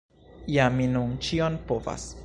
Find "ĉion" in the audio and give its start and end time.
1.29-1.63